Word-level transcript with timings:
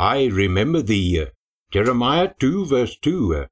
I 0.00 0.28
remember 0.28 0.80
thee. 0.80 1.26
Jeremiah 1.70 2.32
2 2.38 2.64
verse 2.64 2.96
2. 3.00 3.44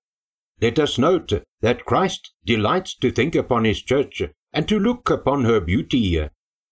Let 0.63 0.79
us 0.79 0.97
note 0.97 1.45
that 1.61 1.85
Christ 1.85 2.33
delights 2.47 2.97
to 3.01 3.11
think 3.11 3.35
upon 3.35 3.65
his 3.65 3.83
church 3.83 4.23
and 4.55 4.67
to 4.67 4.81
look 4.81 5.11
upon 5.11 5.45
her 5.45 5.61
beauty. 5.61 6.27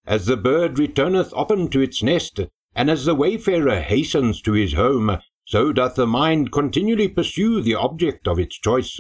As 0.07 0.25
the 0.25 0.39
bird 0.39 0.79
returneth 0.79 1.31
often 1.35 1.69
to 1.69 1.83
its 1.83 2.03
nest, 2.03 2.41
and 2.75 2.91
as 2.91 3.05
the 3.05 3.15
wayfarer 3.15 3.81
hastens 3.81 4.41
to 4.43 4.53
his 4.53 4.73
home, 4.73 5.19
so 5.45 5.75
doth 5.75 5.97
the 5.97 6.07
mind 6.07 6.53
continually 6.53 7.09
pursue 7.09 7.61
the 7.61 7.75
object 7.75 8.27
of 8.27 8.39
its 8.39 8.59
choice. 8.59 8.99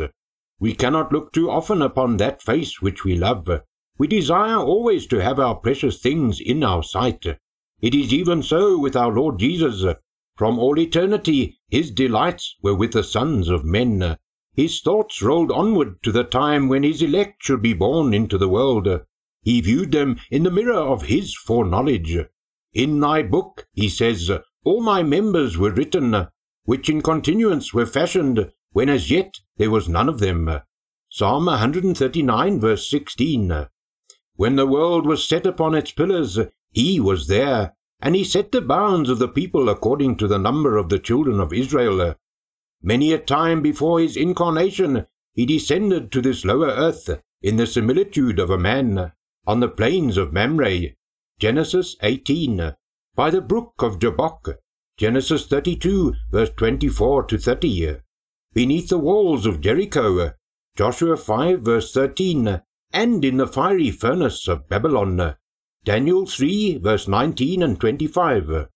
We 0.61 0.75
cannot 0.75 1.11
look 1.11 1.33
too 1.33 1.51
often 1.51 1.81
upon 1.81 2.19
that 2.19 2.43
face 2.43 2.83
which 2.83 3.03
we 3.03 3.17
love. 3.17 3.49
We 3.97 4.09
desire 4.09 4.59
always 4.59 5.07
to 5.07 5.23
have 5.23 5.41
our 5.41 5.55
precious 5.55 6.03
things 6.03 6.39
in 6.39 6.63
our 6.63 6.83
sight. 6.83 7.25
It 7.81 7.95
is 7.95 8.13
even 8.13 8.43
so 8.43 8.79
with 8.79 8.95
our 8.95 9.11
Lord 9.11 9.39
Jesus. 9.39 9.83
From 10.37 10.59
all 10.59 10.79
eternity 10.79 11.59
his 11.69 11.91
delights 11.91 12.57
were 12.63 12.75
with 12.75 12.93
the 12.93 13.03
sons 13.03 13.49
of 13.49 13.65
men. 13.65 14.19
His 14.55 14.81
thoughts 14.81 15.23
rolled 15.23 15.51
onward 15.51 16.03
to 16.03 16.13
the 16.13 16.25
time 16.25 16.69
when 16.69 16.83
his 16.83 17.03
elect 17.03 17.43
should 17.43 17.63
be 17.63 17.75
born 17.75 18.15
into 18.15 18.39
the 18.39 18.49
world. 18.49 18.89
He 19.43 19.61
viewed 19.61 19.93
them 19.93 20.19
in 20.31 20.43
the 20.43 20.51
mirror 20.51 20.75
of 20.75 21.03
his 21.03 21.35
foreknowledge. 21.35 22.17
In 22.73 23.01
thy 23.01 23.23
book, 23.23 23.67
he 23.73 23.89
says, 23.89 24.31
all 24.65 24.83
my 24.83 25.03
members 25.03 25.57
were 25.57 25.71
written, 25.71 26.27
which 26.65 26.91
in 26.91 27.01
continuance 27.01 27.73
were 27.73 27.87
fashioned, 27.87 28.51
when 28.73 28.89
as 28.89 29.11
yet 29.11 29.39
there 29.57 29.71
was 29.71 29.89
none 29.89 30.09
of 30.09 30.19
them. 30.19 30.61
Psalm 31.09 31.47
139, 31.47 32.61
verse 32.61 32.91
16. 32.91 33.69
When 34.35 34.57
the 34.57 34.67
world 34.67 35.07
was 35.07 35.27
set 35.27 35.47
upon 35.47 35.75
its 35.75 35.93
pillars, 35.93 36.39
he 36.73 36.99
was 36.99 37.29
there, 37.29 37.76
and 38.01 38.15
he 38.15 38.25
set 38.25 38.53
the 38.53 38.61
bounds 38.61 39.09
of 39.09 39.19
the 39.19 39.29
people 39.29 39.69
according 39.69 40.17
to 40.17 40.29
the 40.29 40.39
number 40.39 40.77
of 40.77 40.89
the 40.89 40.99
children 40.99 41.41
of 41.41 41.53
Israel. 41.53 42.15
Many 42.83 43.13
a 43.13 43.19
time 43.19 43.63
before 43.63 44.01
his 44.01 44.17
incarnation 44.17 45.07
he 45.33 45.47
descended 45.47 46.11
to 46.13 46.21
this 46.21 46.45
lower 46.45 46.69
earth 46.69 47.23
in 47.43 47.57
the 47.57 47.67
similitude 47.67 48.39
of 48.39 48.51
a 48.51 48.59
man 48.59 49.13
on 49.47 49.61
the 49.61 49.69
plains 49.69 50.17
of 50.17 50.33
Mamre, 50.33 50.95
Genesis 51.39 51.97
18, 52.03 52.75
by 53.15 53.31
the 53.31 53.41
brook 53.41 53.75
of 53.79 53.99
Jabbok, 53.99 54.57
Genesis 54.97 55.47
32, 55.47 56.15
verse 56.31 56.51
24 56.57 57.25
to 57.25 57.39
30, 57.39 57.97
beneath 58.55 58.89
the 58.89 58.99
walls 58.99 59.45
of 59.45 59.61
Jericho, 59.61 60.33
Joshua 60.77 61.17
5, 61.17 61.61
verse 61.61 61.93
13, 61.93 62.63
and 62.93 63.25
in 63.25 63.37
the 63.37 63.47
fiery 63.47 63.91
furnace 63.91 64.49
of 64.49 64.69
Babylon, 64.69 65.37
Daniel 65.87 66.27
3, 66.27 66.79
verse 66.79 67.07
19 67.07 67.63
and 67.63 67.79
25. 67.79 68.67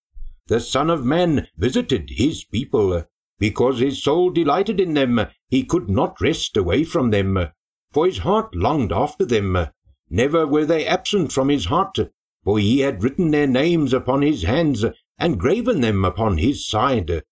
The 0.47 0.59
Son 0.61 0.89
of 0.89 1.03
Man 1.03 1.45
visited 1.57 2.09
his 2.09 2.45
people. 2.45 3.03
Because 3.37 3.79
his 3.79 4.01
soul 4.01 4.29
delighted 4.29 4.79
in 4.79 4.93
them, 4.93 5.19
he 5.49 5.65
could 5.65 5.89
not 5.89 6.21
rest 6.21 6.55
away 6.55 6.85
from 6.85 7.09
them. 7.09 7.49
For 7.91 8.05
his 8.05 8.19
heart 8.19 8.55
longed 8.55 8.93
after 8.93 9.25
them. 9.25 9.57
Never 10.09 10.47
were 10.47 10.63
they 10.63 10.85
absent 10.85 11.33
from 11.33 11.49
his 11.49 11.65
heart, 11.65 11.97
for 12.45 12.59
he 12.59 12.79
had 12.79 13.03
written 13.03 13.31
their 13.31 13.45
names 13.45 13.91
upon 13.91 14.21
his 14.21 14.43
hands, 14.43 14.85
and 15.17 15.37
graven 15.37 15.81
them 15.81 16.05
upon 16.05 16.37
his 16.37 16.65
side. 16.65 17.23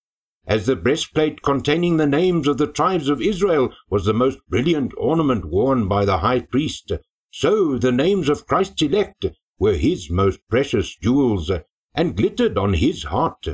As 0.45 0.65
the 0.65 0.75
breastplate 0.75 1.41
containing 1.41 1.95
the 1.95 2.05
names 2.05 2.49
of 2.49 2.57
the 2.57 2.67
tribes 2.67 3.07
of 3.07 3.21
Israel 3.21 3.73
was 3.89 4.03
the 4.03 4.13
most 4.13 4.39
brilliant 4.49 4.91
ornament 4.97 5.45
worn 5.45 5.87
by 5.87 6.03
the 6.03 6.17
high 6.17 6.41
priest, 6.41 6.91
so 7.31 7.77
the 7.77 7.93
names 7.93 8.27
of 8.27 8.45
Christ's 8.45 8.81
elect 8.81 9.25
were 9.59 9.73
his 9.73 10.09
most 10.09 10.39
precious 10.49 10.95
jewels, 10.95 11.51
uh, 11.51 11.59
and 11.93 12.15
glittered 12.15 12.57
on 12.57 12.73
his 12.73 13.03
heart. 13.03 13.45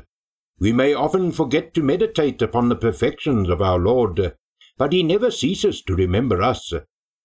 We 0.59 0.71
may 0.71 0.93
often 0.93 1.31
forget 1.31 1.73
to 1.73 1.83
meditate 1.83 2.41
upon 2.41 2.69
the 2.69 2.75
perfections 2.75 3.49
of 3.49 3.61
our 3.61 3.79
Lord, 3.79 4.19
uh, 4.19 4.31
but 4.77 4.93
he 4.93 5.03
never 5.03 5.31
ceases 5.31 5.81
to 5.83 5.95
remember 5.95 6.41
us. 6.41 6.73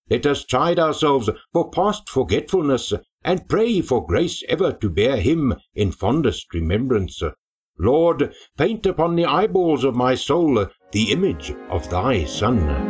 Let 0.08 0.26
us 0.26 0.44
chide 0.44 0.78
ourselves 0.78 1.30
for 1.52 1.70
past 1.70 2.08
forgetfulness, 2.08 2.92
uh, 2.92 2.98
and 3.22 3.48
pray 3.48 3.80
for 3.82 4.06
grace 4.06 4.42
ever 4.48 4.72
to 4.72 4.88
bear 4.88 5.18
him 5.18 5.54
in 5.74 5.92
fondest 5.92 6.52
remembrance. 6.54 7.22
Lord, 7.78 8.34
paint 8.58 8.86
upon 8.86 9.16
the 9.16 9.26
eyeballs 9.26 9.84
of 9.84 9.94
my 9.94 10.14
soul 10.14 10.66
the 10.92 11.12
image 11.12 11.54
of 11.68 11.88
thy 11.88 12.24
Son. 12.24 12.89